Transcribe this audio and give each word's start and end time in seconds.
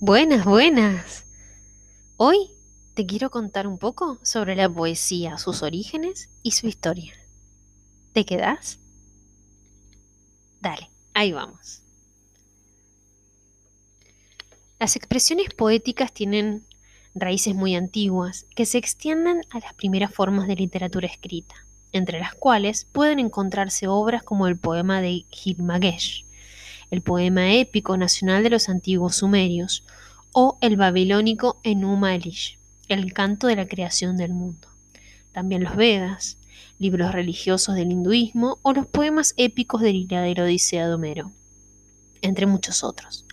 Buenas, 0.00 0.44
buenas. 0.44 1.26
Hoy 2.18 2.52
te 2.94 3.04
quiero 3.04 3.30
contar 3.30 3.66
un 3.66 3.78
poco 3.78 4.20
sobre 4.22 4.54
la 4.54 4.68
poesía, 4.68 5.38
sus 5.38 5.64
orígenes 5.64 6.30
y 6.44 6.52
su 6.52 6.68
historia. 6.68 7.14
¿Te 8.12 8.24
quedas? 8.24 8.78
Dale, 10.60 10.88
ahí 11.14 11.32
vamos. 11.32 11.82
Las 14.78 14.94
expresiones 14.94 15.52
poéticas 15.52 16.12
tienen 16.12 16.64
raíces 17.16 17.56
muy 17.56 17.74
antiguas 17.74 18.46
que 18.54 18.66
se 18.66 18.78
extienden 18.78 19.40
a 19.50 19.58
las 19.58 19.74
primeras 19.74 20.14
formas 20.14 20.46
de 20.46 20.54
literatura 20.54 21.08
escrita, 21.08 21.66
entre 21.90 22.20
las 22.20 22.36
cuales 22.36 22.84
pueden 22.84 23.18
encontrarse 23.18 23.88
obras 23.88 24.22
como 24.22 24.46
el 24.46 24.60
poema 24.60 25.00
de 25.00 25.26
Gilgamesh, 25.30 26.27
el 26.90 27.02
poema 27.02 27.54
épico 27.54 27.96
nacional 27.96 28.42
de 28.42 28.50
los 28.50 28.68
antiguos 28.68 29.16
sumerios, 29.16 29.84
o 30.32 30.58
el 30.60 30.76
babilónico 30.76 31.60
Enuma 31.62 32.14
Elish, 32.14 32.58
el 32.88 33.12
canto 33.12 33.46
de 33.46 33.56
la 33.56 33.66
creación 33.66 34.16
del 34.16 34.32
mundo. 34.32 34.68
También 35.32 35.64
los 35.64 35.76
Vedas, 35.76 36.38
libros 36.78 37.12
religiosos 37.12 37.74
del 37.74 37.92
hinduismo 37.92 38.58
o 38.62 38.72
los 38.72 38.86
poemas 38.86 39.34
épicos 39.36 39.80
del 39.80 40.06
la 40.08 40.44
Odisea 40.44 40.86
de 40.86 40.94
Homero, 40.94 41.32
entre 42.22 42.46
muchos 42.46 42.84
otros. 42.84 43.24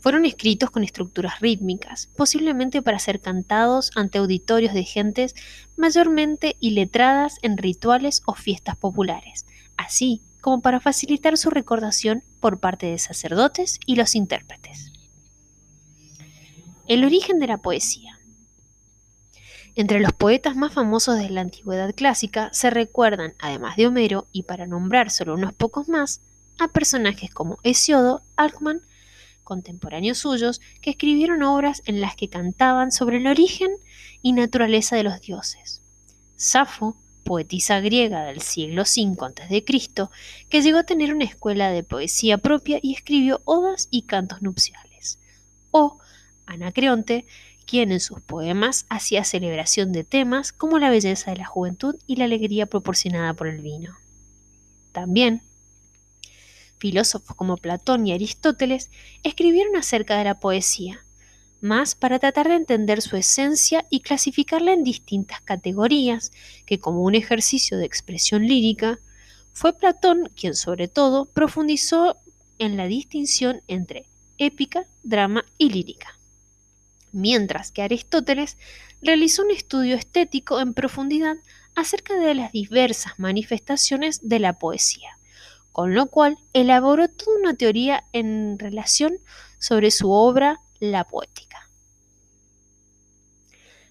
Fueron 0.00 0.26
escritos 0.26 0.70
con 0.70 0.84
estructuras 0.84 1.40
rítmicas, 1.40 2.10
posiblemente 2.14 2.82
para 2.82 2.98
ser 2.98 3.20
cantados 3.20 3.90
ante 3.94 4.18
auditorios 4.18 4.74
de 4.74 4.84
gentes 4.84 5.34
mayormente 5.76 6.56
iletradas 6.60 7.38
en 7.42 7.56
rituales 7.56 8.22
o 8.26 8.34
fiestas 8.34 8.76
populares, 8.76 9.46
así 9.76 10.22
como 10.44 10.60
para 10.60 10.78
facilitar 10.78 11.38
su 11.38 11.48
recordación 11.48 12.22
por 12.38 12.60
parte 12.60 12.84
de 12.84 12.98
sacerdotes 12.98 13.80
y 13.86 13.96
los 13.96 14.14
intérpretes. 14.14 14.92
El 16.86 17.02
origen 17.02 17.38
de 17.38 17.46
la 17.46 17.56
poesía. 17.56 18.20
Entre 19.74 20.00
los 20.00 20.12
poetas 20.12 20.54
más 20.54 20.74
famosos 20.74 21.16
de 21.16 21.30
la 21.30 21.40
antigüedad 21.40 21.94
clásica 21.94 22.50
se 22.52 22.68
recuerdan, 22.68 23.32
además 23.38 23.76
de 23.76 23.86
Homero, 23.86 24.26
y 24.32 24.42
para 24.42 24.66
nombrar 24.66 25.08
solo 25.08 25.32
unos 25.32 25.54
pocos 25.54 25.88
más, 25.88 26.20
a 26.58 26.68
personajes 26.68 27.32
como 27.32 27.56
Hesiodo, 27.62 28.20
Alcman, 28.36 28.82
contemporáneos 29.44 30.18
suyos, 30.18 30.60
que 30.82 30.90
escribieron 30.90 31.42
obras 31.42 31.80
en 31.86 32.02
las 32.02 32.16
que 32.16 32.28
cantaban 32.28 32.92
sobre 32.92 33.16
el 33.16 33.28
origen 33.28 33.70
y 34.20 34.34
naturaleza 34.34 34.94
de 34.94 35.04
los 35.04 35.22
dioses. 35.22 35.80
Safo, 36.36 36.98
poetisa 37.24 37.80
griega 37.80 38.24
del 38.24 38.40
siglo 38.40 38.82
V 38.82 39.16
a.C., 39.20 39.64
que 40.48 40.62
llegó 40.62 40.78
a 40.78 40.84
tener 40.84 41.12
una 41.12 41.24
escuela 41.24 41.70
de 41.70 41.82
poesía 41.82 42.38
propia 42.38 42.78
y 42.80 42.94
escribió 42.94 43.42
odas 43.44 43.88
y 43.90 44.02
cantos 44.02 44.42
nupciales. 44.42 45.18
O 45.70 45.98
Anacreonte, 46.46 47.26
quien 47.66 47.90
en 47.90 48.00
sus 48.00 48.20
poemas 48.20 48.86
hacía 48.88 49.24
celebración 49.24 49.92
de 49.92 50.04
temas 50.04 50.52
como 50.52 50.78
la 50.78 50.90
belleza 50.90 51.30
de 51.30 51.38
la 51.38 51.46
juventud 51.46 51.96
y 52.06 52.16
la 52.16 52.26
alegría 52.26 52.66
proporcionada 52.66 53.34
por 53.34 53.48
el 53.48 53.60
vino. 53.62 53.96
También, 54.92 55.42
filósofos 56.78 57.34
como 57.34 57.56
Platón 57.56 58.06
y 58.06 58.12
Aristóteles 58.12 58.90
escribieron 59.22 59.76
acerca 59.76 60.18
de 60.18 60.24
la 60.24 60.38
poesía, 60.38 61.04
más 61.64 61.94
para 61.94 62.18
tratar 62.18 62.48
de 62.48 62.56
entender 62.56 63.00
su 63.00 63.16
esencia 63.16 63.86
y 63.88 64.00
clasificarla 64.00 64.74
en 64.74 64.84
distintas 64.84 65.40
categorías, 65.40 66.30
que 66.66 66.78
como 66.78 67.02
un 67.02 67.14
ejercicio 67.14 67.78
de 67.78 67.86
expresión 67.86 68.46
lírica, 68.46 69.00
fue 69.54 69.72
Platón 69.72 70.30
quien 70.36 70.54
sobre 70.54 70.88
todo 70.88 71.24
profundizó 71.24 72.18
en 72.58 72.76
la 72.76 72.86
distinción 72.86 73.62
entre 73.66 74.04
épica, 74.36 74.86
drama 75.04 75.46
y 75.56 75.70
lírica. 75.70 76.18
Mientras 77.12 77.72
que 77.72 77.80
Aristóteles 77.80 78.58
realizó 79.00 79.42
un 79.42 79.50
estudio 79.50 79.96
estético 79.96 80.60
en 80.60 80.74
profundidad 80.74 81.36
acerca 81.74 82.14
de 82.14 82.34
las 82.34 82.52
diversas 82.52 83.18
manifestaciones 83.18 84.20
de 84.28 84.38
la 84.38 84.58
poesía, 84.58 85.18
con 85.72 85.94
lo 85.94 86.06
cual 86.06 86.36
elaboró 86.52 87.08
toda 87.08 87.38
una 87.38 87.54
teoría 87.54 88.04
en 88.12 88.58
relación 88.58 89.16
sobre 89.58 89.90
su 89.90 90.10
obra 90.10 90.60
La 90.90 91.04
Poética. 91.04 91.70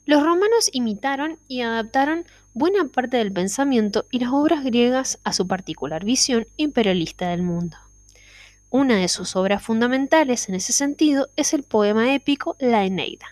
Los 0.06 0.22
romanos 0.22 0.70
imitaron 0.74 1.40
y 1.48 1.62
adaptaron 1.62 2.26
buena 2.54 2.88
parte 2.90 3.18
del 3.18 3.32
pensamiento 3.32 4.06
y 4.12 4.20
las 4.20 4.32
obras 4.32 4.64
griegas 4.64 5.20
a 5.24 5.32
su 5.32 5.48
particular 5.48 6.04
visión 6.04 6.46
imperialista 6.58 7.30
del 7.30 7.42
mundo. 7.42 7.78
Una 8.70 8.98
de 8.98 9.08
sus 9.08 9.36
obras 9.36 9.64
fundamentales 9.64 10.50
en 10.50 10.56
ese 10.56 10.74
sentido 10.74 11.30
es 11.36 11.54
el 11.54 11.64
poema 11.64 12.14
épico 12.14 12.58
La 12.60 12.84
Eneida, 12.84 13.28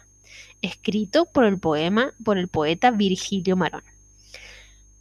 escrito 0.62 1.26
por 1.26 1.46
el, 1.46 1.60
poema, 1.60 2.14
por 2.24 2.38
el 2.38 2.48
poeta 2.48 2.92
Virgilio 2.92 3.58
Marón, 3.58 3.84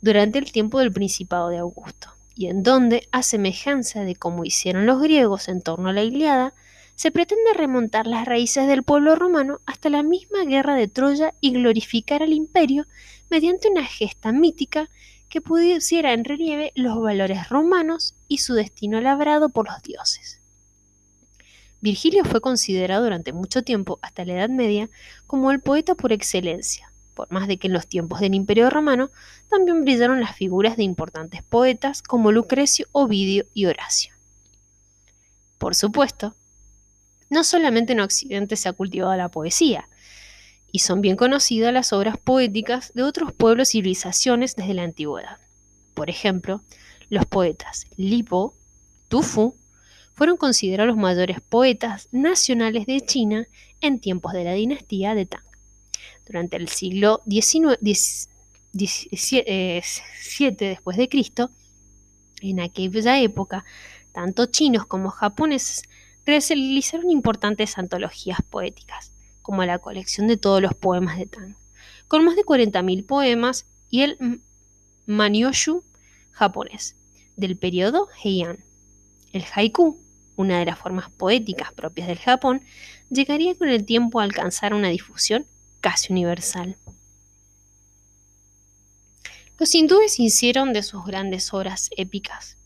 durante 0.01 0.39
el 0.39 0.51
tiempo 0.51 0.81
del 0.81 0.93
Principado 0.93 1.51
de 1.51 1.59
Augusto, 1.59 2.09
y 2.35 2.47
en 2.47 2.63
donde, 2.63 3.07
a 3.13 3.23
semejanza 3.23 4.01
de 4.01 4.17
como 4.17 4.45
hicieron 4.45 4.87
los 4.87 5.01
griegos 5.01 5.49
en 5.49 5.63
torno 5.63 5.91
a 5.91 5.93
la 5.93 6.03
Iliada, 6.03 6.55
se 7.01 7.11
pretende 7.11 7.55
remontar 7.55 8.07
las 8.07 8.27
raíces 8.27 8.69
del 8.69 8.83
pueblo 8.83 9.17
romano 9.17 9.61
hasta 9.65 9.89
la 9.89 10.03
misma 10.03 10.45
guerra 10.45 10.75
de 10.75 10.87
Troya 10.87 11.33
y 11.41 11.53
glorificar 11.53 12.23
al 12.23 12.35
imperio 12.35 12.85
mediante 13.31 13.71
una 13.71 13.87
gesta 13.87 14.33
mítica 14.33 14.91
que 15.31 15.41
pusiera 15.41 16.13
en 16.13 16.27
relieve 16.27 16.73
los 16.75 17.01
valores 17.01 17.49
romanos 17.49 18.15
y 18.29 18.37
su 18.37 18.53
destino 18.53 19.01
labrado 19.01 19.49
por 19.49 19.67
los 19.67 19.83
dioses. 19.83 20.43
Virgilio 21.81 22.23
fue 22.27 22.43
considerado 22.43 23.05
durante 23.05 23.33
mucho 23.33 23.63
tiempo, 23.63 23.99
hasta 24.03 24.27
la 24.27 24.35
Edad 24.35 24.51
Media, 24.51 24.91
como 25.27 25.53
el 25.53 25.61
poeta 25.61 25.95
por 25.95 26.13
excelencia, 26.13 26.93
por 27.15 27.33
más 27.33 27.49
de 27.49 27.57
que 27.57 27.69
en 27.69 27.73
los 27.73 27.87
tiempos 27.87 28.21
del 28.21 28.35
Imperio 28.35 28.69
Romano 28.69 29.11
también 29.49 29.85
brillaron 29.85 30.21
las 30.21 30.37
figuras 30.37 30.77
de 30.77 30.83
importantes 30.83 31.43
poetas 31.45 32.03
como 32.03 32.31
Lucrecio, 32.31 32.89
Ovidio 32.93 33.47
y 33.55 33.65
Horacio. 33.65 34.13
Por 35.57 35.75
supuesto, 35.75 36.35
no 37.31 37.45
solamente 37.45 37.93
en 37.95 38.01
Occidente 38.01 38.57
se 38.57 38.69
ha 38.69 38.73
cultivado 38.73 39.17
la 39.17 39.29
poesía, 39.29 39.89
y 40.73 40.81
son 40.81 41.01
bien 41.01 41.17
conocidas 41.17 41.73
las 41.73 41.93
obras 41.93 42.19
poéticas 42.19 42.93
de 42.95 43.03
otros 43.03 43.33
pueblos 43.33 43.71
y 43.71 43.79
civilizaciones 43.79 44.55
desde 44.57 44.75
la 44.75 44.83
antigüedad. 44.83 45.39
Por 45.95 46.11
ejemplo, 46.11 46.63
los 47.09 47.27
poetas 47.27 47.87
Lipo, 47.97 48.55
Tufu, 49.09 49.57
fueron 50.15 50.37
considerados 50.37 50.95
los 50.95 51.03
mayores 51.03 51.41
poetas 51.41 52.09
nacionales 52.13 52.87
de 52.87 53.01
China 53.01 53.47
en 53.81 54.01
tiempos 54.01 54.33
de 54.33 54.45
la 54.45 54.53
dinastía 54.53 55.15
de 55.15 55.27
Tang. 55.27 55.43
Durante 56.27 56.57
el 56.57 56.69
siglo 56.69 57.23
XIX, 57.29 58.29
XVII 58.73 60.57
después 60.57 60.97
de 60.97 61.09
Cristo, 61.09 61.51
en 62.41 62.61
aquella 62.61 63.19
época, 63.21 63.65
tanto 64.13 64.47
chinos 64.47 64.87
como 64.87 65.11
japoneses 65.11 65.83
realizaron 66.27 67.11
importantes 67.11 67.79
antologías 67.79 68.39
poéticas, 68.49 69.13
como 69.43 69.65
la 69.65 69.79
colección 69.79 70.27
de 70.27 70.37
todos 70.37 70.61
los 70.63 70.75
poemas 70.75 71.19
de 71.19 71.27
Tang, 71.27 71.57
con 72.09 72.25
más 72.25 72.37
de 72.37 72.45
40.000 72.45 73.07
poemas 73.07 73.67
y 73.89 74.03
el 74.03 74.43
Manyoshu 75.07 75.85
japonés, 76.33 76.97
del 77.37 77.57
periodo 77.57 78.09
Heian. 78.23 78.65
El 79.33 79.45
haiku, 79.55 80.01
una 80.37 80.59
de 80.59 80.67
las 80.67 80.79
formas 80.79 81.11
poéticas 81.11 81.73
propias 81.73 82.09
del 82.09 82.19
Japón, 82.19 82.63
llegaría 83.11 83.55
con 83.55 83.69
el 83.69 83.85
tiempo 83.85 84.21
a 84.21 84.25
alcanzar 84.25 84.75
una 84.75 84.89
difusión 84.89 85.47
casi 85.81 86.13
universal. 86.13 86.77
Los 89.59 89.75
hindúes 89.75 90.19
hicieron 90.19 90.73
de 90.73 90.83
sus 90.83 91.05
grandes 91.05 91.53
obras 91.53 91.91
épicas 91.97 92.57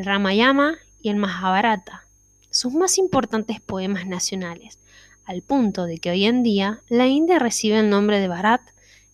el 0.00 0.06
Ramayana 0.06 0.78
y 1.02 1.10
el 1.10 1.16
Mahabharata, 1.16 2.06
sus 2.50 2.72
más 2.72 2.98
importantes 2.98 3.60
poemas 3.60 4.06
nacionales, 4.06 4.78
al 5.24 5.42
punto 5.42 5.84
de 5.84 5.98
que 5.98 6.10
hoy 6.10 6.24
en 6.24 6.42
día 6.42 6.82
la 6.88 7.06
India 7.06 7.38
recibe 7.38 7.78
el 7.78 7.90
nombre 7.90 8.18
de 8.18 8.28
Bharat 8.28 8.62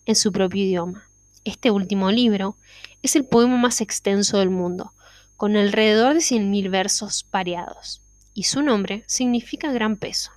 en 0.05 0.15
su 0.15 0.31
propio 0.31 0.63
idioma. 0.63 1.07
Este 1.43 1.71
último 1.71 2.11
libro 2.11 2.57
es 3.03 3.15
el 3.15 3.25
poema 3.25 3.57
más 3.57 3.81
extenso 3.81 4.39
del 4.39 4.49
mundo, 4.49 4.93
con 5.35 5.55
alrededor 5.55 6.13
de 6.13 6.19
100.000 6.19 6.69
versos 6.71 7.23
pareados, 7.23 8.01
y 8.33 8.43
su 8.43 8.63
nombre 8.63 9.03
significa 9.07 9.71
gran 9.71 9.97
peso. 9.97 10.31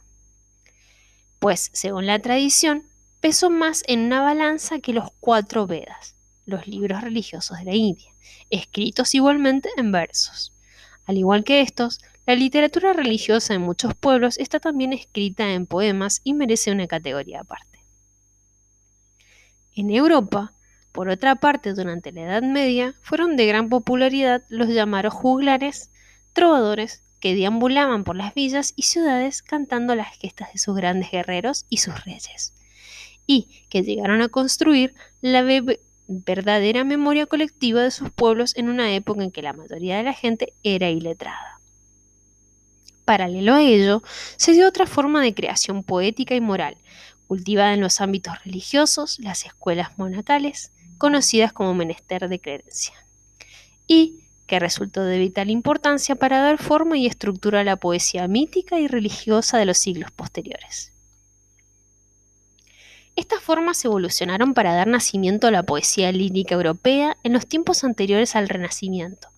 Pues, 1.39 1.71
según 1.73 2.07
la 2.07 2.19
tradición, 2.19 2.85
pesó 3.21 3.49
más 3.49 3.83
en 3.87 4.01
una 4.01 4.21
balanza 4.21 4.81
que 4.81 4.93
los 4.93 5.11
cuatro 5.21 5.67
Vedas, 5.67 6.15
los 6.45 6.67
libros 6.67 7.01
religiosos 7.01 7.59
de 7.59 7.65
la 7.65 7.75
India, 7.75 8.13
escritos 8.51 9.15
igualmente 9.15 9.71
en 9.77 9.91
versos. 9.91 10.53
Al 11.07 11.17
igual 11.17 11.45
que 11.45 11.63
estos, 11.63 12.01
la 12.31 12.37
literatura 12.37 12.93
religiosa 12.93 13.55
en 13.55 13.63
muchos 13.63 13.93
pueblos 13.97 14.39
está 14.39 14.61
también 14.61 14.93
escrita 14.93 15.53
en 15.53 15.67
poemas 15.67 16.21
y 16.23 16.33
merece 16.33 16.71
una 16.71 16.87
categoría 16.87 17.41
aparte. 17.41 17.81
En 19.75 19.91
Europa, 19.91 20.53
por 20.93 21.09
otra 21.09 21.35
parte, 21.35 21.73
durante 21.73 22.13
la 22.13 22.21
Edad 22.21 22.43
Media, 22.43 22.95
fueron 23.03 23.37
de 23.37 23.47
gran 23.47 23.69
popularidad 23.69 24.45
los 24.49 24.69
llamados 24.69 25.13
juglares, 25.13 25.91
trovadores, 26.33 27.03
que 27.19 27.35
deambulaban 27.35 28.05
por 28.05 28.15
las 28.15 28.33
villas 28.33 28.75
y 28.77 28.83
ciudades 28.83 29.43
cantando 29.43 29.97
las 29.97 30.17
gestas 30.17 30.53
de 30.53 30.61
sus 30.61 30.77
grandes 30.77 31.11
guerreros 31.11 31.67
y 31.69 31.79
sus 31.79 32.05
reyes, 32.05 32.55
y 33.27 33.49
que 33.71 33.83
llegaron 33.83 34.23
a 34.23 34.29
construir 34.29 34.95
la 35.21 35.43
verdadera 36.07 36.85
memoria 36.85 37.27
colectiva 37.27 37.83
de 37.83 37.91
sus 37.91 38.13
pueblos 38.13 38.57
en 38.57 38.69
una 38.69 38.95
época 38.95 39.25
en 39.25 39.33
que 39.33 39.43
la 39.43 39.53
mayoría 39.53 39.97
de 39.97 40.05
la 40.05 40.13
gente 40.13 40.53
era 40.63 40.91
iletrada. 40.91 41.60
Paralelo 43.11 43.55
a 43.55 43.63
ello, 43.63 44.05
se 44.37 44.53
dio 44.53 44.69
otra 44.69 44.87
forma 44.87 45.21
de 45.21 45.35
creación 45.35 45.83
poética 45.83 46.37
y 46.37 46.41
moral, 46.41 46.77
cultivada 47.27 47.75
en 47.75 47.81
los 47.81 48.01
ámbitos 48.01 48.35
religiosos, 48.45 49.19
las 49.19 49.45
escuelas 49.45 49.99
monacales, 49.99 50.71
conocidas 50.97 51.53
como 51.53 51.75
menester 51.75 52.29
de 52.29 52.41
creencia, 52.41 52.95
y 53.89 54.21
que 54.47 54.61
resultó 54.61 55.03
de 55.03 55.19
vital 55.19 55.51
importancia 55.51 56.15
para 56.15 56.41
dar 56.41 56.59
forma 56.59 56.99
y 56.99 57.09
estructura 57.09 57.63
a 57.63 57.65
la 57.65 57.75
poesía 57.75 58.29
mítica 58.29 58.79
y 58.79 58.87
religiosa 58.87 59.59
de 59.59 59.67
los 59.67 59.79
siglos 59.79 60.13
posteriores. 60.13 60.93
Estas 63.17 63.43
formas 63.43 63.85
evolucionaron 63.85 64.55
para 64.55 64.73
dar 64.73 64.87
nacimiento 64.87 65.49
a 65.49 65.51
la 65.51 65.65
poesía 65.65 66.13
lírica 66.13 66.55
europea 66.55 67.17
en 67.25 67.33
los 67.33 67.49
tiempos 67.49 67.83
anteriores 67.83 68.37
al 68.37 68.49
Renacimiento, 68.49 69.31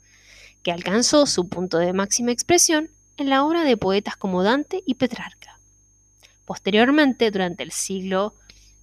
que 0.63 0.73
alcanzó 0.73 1.25
su 1.25 1.49
punto 1.49 1.79
de 1.79 1.95
máxima 1.95 2.33
expresión 2.33 2.91
en 3.17 3.31
la 3.31 3.45
obra 3.45 3.65
de 3.65 3.77
poetas 3.77 4.17
como 4.17 4.43
Dante 4.43 4.83
y 4.87 4.95
Petrarca. 4.95 5.59
Posteriormente, 6.45 7.31
durante 7.31 7.63
el 7.63 7.73
siglo 7.73 8.35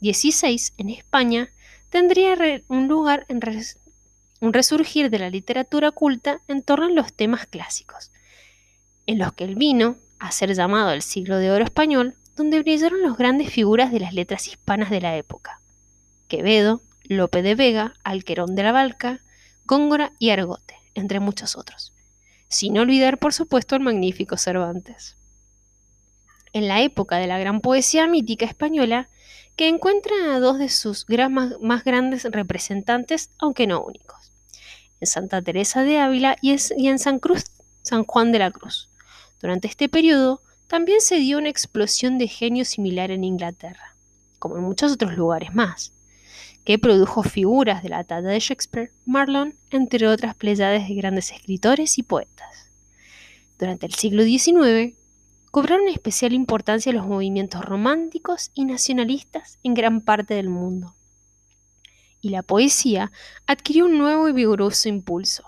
XVI, 0.02 0.72
en 0.78 0.90
España, 0.90 1.50
tendría 1.90 2.38
un 2.68 2.88
lugar 2.88 3.26
un 4.42 4.54
resurgir 4.54 5.10
de 5.10 5.20
la 5.20 5.30
literatura 5.30 5.92
culta 5.92 6.42
en 6.48 6.62
torno 6.62 6.86
a 6.86 6.90
los 6.90 7.14
temas 7.14 7.46
clásicos, 7.46 8.12
en 9.06 9.20
los 9.20 9.34
que 9.34 9.44
el 9.44 9.56
vino 9.56 9.98
a 10.20 10.32
ser 10.32 10.54
llamado 10.54 10.92
el 10.92 11.02
siglo 11.02 11.38
de 11.38 11.52
oro 11.52 11.64
español, 11.64 12.16
donde 12.36 12.60
brillaron 12.60 13.02
las 13.02 13.18
grandes 13.18 13.52
figuras 13.52 13.92
de 13.92 14.00
las 14.00 14.14
letras 14.14 14.48
hispanas 14.48 14.90
de 14.90 15.02
la 15.02 15.18
época. 15.18 15.60
Quevedo, 16.28 16.82
Lope 17.04 17.42
de 17.42 17.56
Vega, 17.56 17.96
Alquerón 18.04 18.56
de 18.56 18.64
la 18.64 18.72
Balca, 18.72 19.22
Góngora 19.66 20.14
y 20.20 20.30
Argote, 20.30 20.76
entre 20.94 21.20
muchos 21.20 21.58
otros. 21.58 21.92
Sin 22.50 22.78
olvidar, 22.80 23.20
por 23.20 23.32
supuesto, 23.34 23.76
al 23.76 23.82
magnífico 23.82 24.36
Cervantes. 24.36 25.16
En 26.52 26.68
la 26.68 26.82
época 26.82 27.18
de 27.18 27.28
la 27.28 27.38
gran 27.38 27.62
poesía 27.62 28.08
mítica 28.08 28.46
española, 28.46 29.08
que 29.56 29.68
encuentra 29.68 30.16
a 30.34 30.40
dos 30.40 30.58
de 30.58 30.70
sus 30.70 31.06
más 31.60 31.84
grandes 31.84 32.24
representantes, 32.24 33.30
aunque 33.38 33.68
no 33.68 33.84
únicos, 33.84 34.32
en 35.00 35.08
Santa 35.08 35.42
Teresa 35.42 35.84
de 35.84 36.00
Ávila 36.00 36.38
y 36.42 36.52
en 36.88 36.98
San, 36.98 37.20
Cruz, 37.20 37.44
San 37.84 38.04
Juan 38.04 38.32
de 38.32 38.40
la 38.40 38.52
Cruz. 38.52 38.90
Durante 39.42 39.68
este 39.68 39.88
periodo 39.88 40.42
también 40.68 41.02
se 41.02 41.18
dio 41.18 41.38
una 41.38 41.50
explosión 41.50 42.18
de 42.18 42.28
genio 42.28 42.66
similar 42.66 43.12
en 43.12 43.24
Inglaterra, 43.24 43.96
como 44.40 44.58
en 44.58 44.64
muchos 44.64 44.94
otros 44.94 45.16
lugares 45.16 45.54
más, 45.54 45.94
que 46.70 46.78
produjo 46.78 47.24
figuras 47.24 47.82
de 47.82 47.90
la 47.90 48.04
talla 48.04 48.30
de 48.30 48.40
Shakespeare, 48.40 48.92
Marlon, 49.04 49.56
entre 49.72 50.08
otras 50.08 50.36
pleiades 50.36 50.88
de 50.88 50.94
grandes 50.94 51.32
escritores 51.32 51.98
y 51.98 52.04
poetas. 52.04 52.70
Durante 53.58 53.88
el 53.88 53.96
siglo 53.96 54.22
XIX, 54.22 54.94
cobraron 55.50 55.88
especial 55.88 56.32
importancia 56.34 56.94
los 56.94 57.08
movimientos 57.08 57.66
románticos 57.66 58.52
y 58.54 58.66
nacionalistas 58.66 59.58
en 59.64 59.74
gran 59.74 60.02
parte 60.02 60.36
del 60.36 60.50
mundo. 60.50 60.94
Y 62.22 62.30
la 62.30 62.44
poesía 62.44 63.12
adquirió 63.48 63.86
un 63.86 63.98
nuevo 63.98 64.30
y 64.30 64.34
vigoroso 64.34 64.90
impulso, 64.90 65.46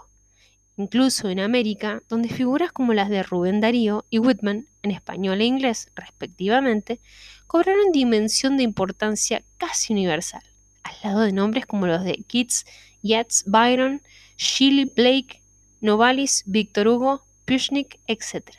incluso 0.75 1.29
en 1.29 1.39
América, 1.39 2.01
donde 2.09 2.29
figuras 2.29 2.71
como 2.71 2.95
las 2.95 3.09
de 3.09 3.21
Rubén 3.21 3.61
Darío 3.61 4.05
y 4.09 4.17
Whitman, 4.17 4.65
en 4.81 4.89
español 4.89 5.39
e 5.41 5.45
inglés 5.45 5.91
respectivamente, 5.93 6.99
cobraron 7.45 7.91
dimensión 7.91 8.57
de 8.57 8.63
importancia 8.63 9.43
casi 9.59 9.93
universal, 9.93 10.41
al 10.83 10.95
lado 11.03 11.21
de 11.21 11.33
nombres 11.33 11.65
como 11.65 11.87
los 11.87 12.03
de 12.03 12.23
Keats, 12.27 12.65
Yeats, 13.01 13.43
Byron, 13.47 14.01
Shelley, 14.37 14.85
Blake, 14.85 15.41
Novalis, 15.81 16.43
Victor 16.45 16.87
Hugo, 16.87 17.23
Pushnik, 17.45 17.99
etc. 18.07 18.51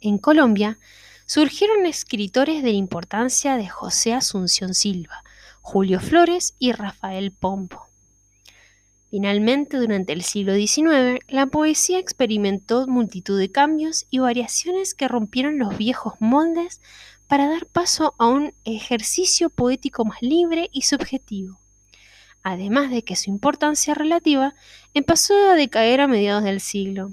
En 0.00 0.18
Colombia 0.18 0.78
surgieron 1.26 1.86
escritores 1.86 2.62
de 2.62 2.70
importancia 2.70 3.56
de 3.56 3.68
José 3.68 4.12
Asunción 4.14 4.74
Silva, 4.74 5.22
Julio 5.60 6.00
Flores 6.00 6.54
y 6.58 6.72
Rafael 6.72 7.32
Pompo. 7.32 7.86
Finalmente, 9.10 9.76
durante 9.76 10.12
el 10.12 10.22
siglo 10.22 10.54
XIX, 10.54 11.18
la 11.28 11.46
poesía 11.46 11.98
experimentó 11.98 12.86
multitud 12.86 13.38
de 13.38 13.50
cambios 13.50 14.06
y 14.08 14.20
variaciones 14.20 14.94
que 14.94 15.08
rompieron 15.08 15.58
los 15.58 15.76
viejos 15.76 16.14
moldes 16.20 16.80
para 17.30 17.48
dar 17.48 17.66
paso 17.66 18.16
a 18.18 18.26
un 18.26 18.52
ejercicio 18.64 19.50
poético 19.50 20.04
más 20.04 20.20
libre 20.20 20.68
y 20.72 20.82
subjetivo. 20.82 21.60
Además 22.42 22.90
de 22.90 23.04
que 23.04 23.14
su 23.14 23.30
importancia 23.30 23.94
relativa 23.94 24.52
empezó 24.94 25.34
a 25.48 25.54
decaer 25.54 26.00
a 26.00 26.08
mediados 26.08 26.42
del 26.42 26.60
siglo. 26.60 27.12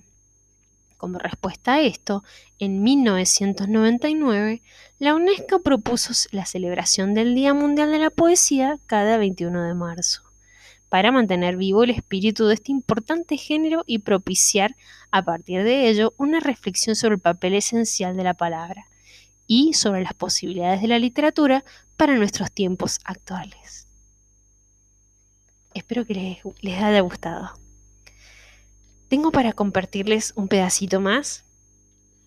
Como 0.98 1.20
respuesta 1.20 1.76
a 1.76 1.82
esto, 1.82 2.24
en 2.58 2.82
1999, 2.82 4.64
la 4.98 5.14
UNESCO 5.14 5.62
propuso 5.62 6.14
la 6.32 6.48
celebración 6.48 7.14
del 7.14 7.36
Día 7.36 7.54
Mundial 7.54 7.92
de 7.92 8.00
la 8.00 8.10
Poesía 8.10 8.80
cada 8.88 9.20
21 9.20 9.66
de 9.66 9.76
marzo, 9.76 10.24
para 10.90 11.12
mantener 11.12 11.58
vivo 11.58 11.84
el 11.84 11.92
espíritu 11.92 12.48
de 12.48 12.56
este 12.56 12.72
importante 12.72 13.38
género 13.38 13.84
y 13.86 14.00
propiciar, 14.00 14.76
a 15.12 15.24
partir 15.24 15.64
de 15.64 15.88
ello, 15.88 16.16
una 16.18 16.40
reflexión 16.40 16.96
sobre 16.96 17.16
el 17.16 17.22
papel 17.22 17.54
esencial 17.54 18.18
de 18.18 18.24
la 18.24 18.34
palabra 18.34 18.88
y 19.48 19.74
sobre 19.74 20.04
las 20.04 20.14
posibilidades 20.14 20.82
de 20.82 20.88
la 20.90 21.00
literatura 21.00 21.64
para 21.96 22.16
nuestros 22.16 22.52
tiempos 22.52 23.00
actuales. 23.06 23.88
Espero 25.74 26.06
que 26.06 26.44
les, 26.62 26.78
haya 26.78 27.00
gustado 27.02 27.54
tengo 29.08 29.32
para 29.32 29.54
compartirles 29.54 30.34
un 30.36 30.48
pedacito 30.48 31.00
más 31.00 31.46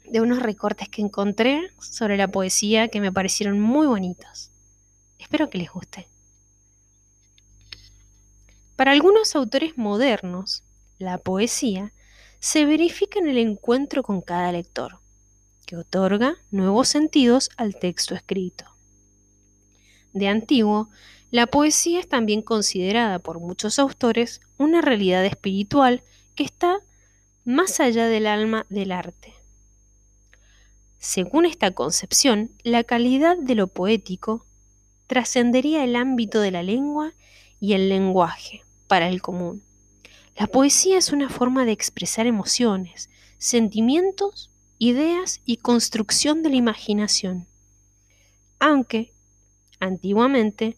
de 0.05 0.21
unos 0.21 0.43
recortes 0.43 0.89
que 0.89 1.03
encontré 1.03 1.71
sobre 1.79 2.17
la 2.17 2.29
poesía 2.29 2.89
que 2.89 3.01
me 3.01 3.13
parecieron 3.13 3.61
muy 3.61 3.87
bonitos. 3.87 4.51
Espero 5.19 5.51
que 5.51 5.59
les 5.59 5.71
guste. 5.71 6.09
Para 8.77 8.93
algunos 8.93 9.37
autores 9.37 9.77
modernos, 9.77 10.65
la 10.99 11.19
poesía 11.19 11.93
se 12.39 12.65
verifica 12.65 13.19
en 13.19 13.29
el 13.29 13.37
encuentro 13.37 14.03
con 14.03 14.23
cada 14.23 14.51
lector, 14.51 15.00
que 15.71 15.77
otorga 15.77 16.35
nuevos 16.51 16.89
sentidos 16.89 17.49
al 17.57 17.77
texto 17.77 18.17
escrito. 18.17 18.65
De 20.13 20.27
antiguo, 20.27 20.91
la 21.31 21.47
poesía 21.47 22.01
es 22.01 22.09
también 22.09 22.43
considerada 22.43 23.21
por 23.21 23.39
muchos 23.39 23.79
autores 23.79 24.41
una 24.59 24.81
realidad 24.81 25.25
espiritual 25.25 26.03
que 26.35 26.43
está 26.43 26.81
más 27.45 27.79
allá 27.79 28.09
del 28.09 28.27
alma 28.27 28.67
del 28.69 28.91
arte. 28.91 29.33
Según 30.99 31.47
esta 31.47 31.71
concepción, 31.71 32.51
la 32.65 32.83
calidad 32.83 33.37
de 33.39 33.55
lo 33.55 33.69
poético 33.69 34.45
trascendería 35.07 35.85
el 35.85 35.95
ámbito 35.95 36.41
de 36.41 36.51
la 36.51 36.65
lengua 36.65 37.15
y 37.61 37.75
el 37.75 37.89
lenguaje 37.89 38.65
para 38.89 39.09
el 39.09 39.23
común. 39.23 39.63
La 40.35 40.49
poesía 40.49 40.99
es 40.99 41.13
una 41.13 41.29
forma 41.29 41.65
de 41.65 41.71
expresar 41.71 42.27
emociones, 42.27 43.09
sentimientos, 43.39 44.50
ideas 44.81 45.43
y 45.45 45.59
construcción 45.59 46.43
de 46.43 46.49
la 46.49 46.57
imaginación. 46.57 47.47
Aunque, 48.59 49.13
antiguamente, 49.79 50.77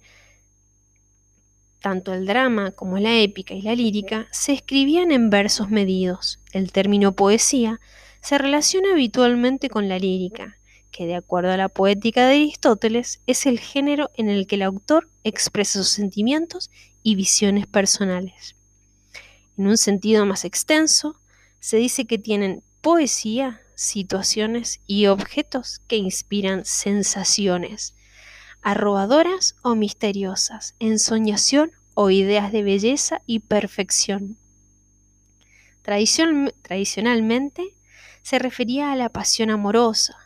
tanto 1.81 2.13
el 2.13 2.27
drama 2.27 2.73
como 2.73 2.99
la 2.99 3.17
épica 3.17 3.55
y 3.55 3.63
la 3.63 3.77
lírica 3.77 4.27
se 4.33 4.53
escribían 4.53 5.13
en 5.13 5.31
versos 5.31 5.71
medidos. 5.71 6.41
El 6.53 6.73
término 6.73 7.13
poesía 7.13 7.81
se 8.21 8.39
relaciona 8.39 8.93
habitualmente 8.93 9.71
con 9.71 9.89
la 9.89 10.01
lírica, 10.01 10.59
que 10.91 11.07
de 11.07 11.15
acuerdo 11.15 11.53
a 11.53 11.57
la 11.57 11.69
poética 11.69 12.27
de 12.27 12.35
Aristóteles 12.35 13.21
es 13.29 13.47
el 13.47 13.61
género 13.61 14.11
en 14.17 14.29
el 14.29 14.49
que 14.49 14.57
el 14.57 14.63
autor 14.63 15.09
expresa 15.23 15.79
sus 15.79 15.91
sentimientos 15.91 16.71
y 17.05 17.15
visiones 17.15 17.69
personales. 17.69 18.57
En 19.57 19.69
un 19.69 19.77
sentido 19.77 20.27
más 20.27 20.45
extenso, 20.45 21.17
se 21.61 21.77
dice 21.77 22.05
que 22.05 22.19
tienen 22.19 22.65
poesía, 22.81 23.62
situaciones 23.83 24.81
y 24.87 25.07
objetos 25.07 25.81
que 25.89 25.97
inspiran 25.97 26.65
sensaciones, 26.65 27.95
arrobadoras 28.63 29.57
o 29.63 29.75
misteriosas, 29.75 30.75
ensoñación 30.79 31.73
o 31.95 32.11
ideas 32.11 32.53
de 32.53 32.63
belleza 32.63 33.21
y 33.27 33.41
perfección. 33.41 34.37
tradicionalmente 35.83 37.75
se 38.23 38.39
refería 38.39 38.93
a 38.93 38.97
la 38.97 39.09
pasión 39.09 39.51
amorosa. 39.51 40.17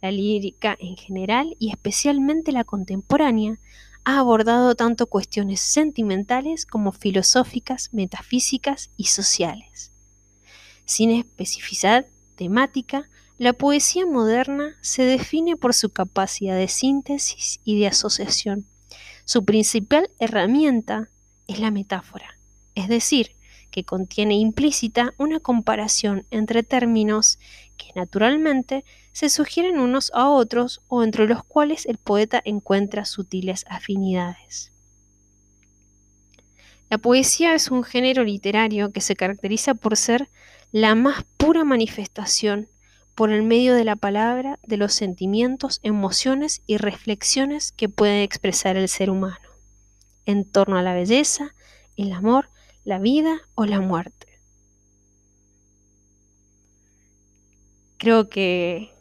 La 0.00 0.12
lírica 0.12 0.76
en 0.80 0.96
general 0.96 1.56
y 1.58 1.70
especialmente 1.70 2.52
la 2.52 2.64
contemporánea 2.64 3.58
ha 4.04 4.18
abordado 4.18 4.74
tanto 4.76 5.06
cuestiones 5.06 5.60
sentimentales 5.60 6.66
como 6.66 6.92
filosóficas, 6.92 7.90
metafísicas 7.92 8.90
y 8.96 9.04
sociales. 9.04 9.92
Sin 10.84 11.10
especificidad 11.10 12.06
temática, 12.32 13.08
la 13.38 13.52
poesía 13.52 14.06
moderna 14.06 14.76
se 14.80 15.02
define 15.02 15.56
por 15.56 15.74
su 15.74 15.90
capacidad 15.90 16.56
de 16.56 16.68
síntesis 16.68 17.60
y 17.64 17.78
de 17.80 17.88
asociación. 17.88 18.66
Su 19.24 19.44
principal 19.44 20.10
herramienta 20.18 21.08
es 21.46 21.58
la 21.58 21.70
metáfora, 21.70 22.38
es 22.74 22.88
decir, 22.88 23.36
que 23.70 23.84
contiene 23.84 24.34
implícita 24.34 25.14
una 25.18 25.40
comparación 25.40 26.26
entre 26.30 26.62
términos 26.62 27.38
que 27.76 27.86
naturalmente 27.94 28.84
se 29.12 29.28
sugieren 29.28 29.80
unos 29.80 30.12
a 30.14 30.28
otros 30.28 30.82
o 30.88 31.02
entre 31.02 31.26
los 31.26 31.42
cuales 31.44 31.86
el 31.86 31.98
poeta 31.98 32.40
encuentra 32.44 33.04
sutiles 33.04 33.64
afinidades. 33.68 34.71
La 36.92 36.98
poesía 36.98 37.54
es 37.54 37.70
un 37.70 37.84
género 37.84 38.22
literario 38.22 38.92
que 38.92 39.00
se 39.00 39.16
caracteriza 39.16 39.72
por 39.72 39.96
ser 39.96 40.28
la 40.72 40.94
más 40.94 41.24
pura 41.38 41.64
manifestación 41.64 42.68
por 43.14 43.30
el 43.32 43.42
medio 43.44 43.74
de 43.74 43.84
la 43.84 43.96
palabra 43.96 44.58
de 44.62 44.76
los 44.76 44.92
sentimientos, 44.92 45.80
emociones 45.82 46.60
y 46.66 46.76
reflexiones 46.76 47.72
que 47.72 47.88
puede 47.88 48.24
expresar 48.24 48.76
el 48.76 48.90
ser 48.90 49.08
humano 49.08 49.48
en 50.26 50.44
torno 50.44 50.76
a 50.76 50.82
la 50.82 50.92
belleza, 50.92 51.54
el 51.96 52.12
amor, 52.12 52.50
la 52.84 52.98
vida 52.98 53.40
o 53.54 53.64
la 53.64 53.80
muerte. 53.80 54.26
Creo 57.96 58.28
que 58.28 58.92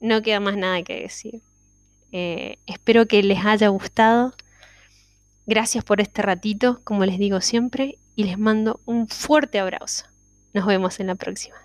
no 0.00 0.20
queda 0.22 0.40
más 0.40 0.56
nada 0.56 0.82
que 0.82 1.02
decir. 1.02 1.42
Eh, 2.10 2.58
espero 2.66 3.06
que 3.06 3.22
les 3.22 3.44
haya 3.44 3.68
gustado. 3.68 4.34
Gracias 5.50 5.82
por 5.82 6.00
este 6.00 6.22
ratito, 6.22 6.80
como 6.84 7.04
les 7.04 7.18
digo 7.18 7.40
siempre, 7.40 7.98
y 8.14 8.22
les 8.22 8.38
mando 8.38 8.78
un 8.84 9.08
fuerte 9.08 9.58
abrazo. 9.58 10.04
Nos 10.54 10.64
vemos 10.64 11.00
en 11.00 11.08
la 11.08 11.16
próxima. 11.16 11.56